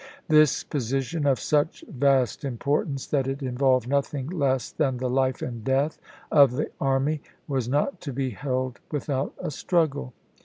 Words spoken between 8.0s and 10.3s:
to be held mthout a struggle.